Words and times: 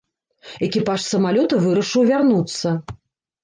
Экіпаж 0.67 1.03
самалёта 1.11 1.61
вырашыў 1.67 2.11
вярнуцца. 2.11 2.77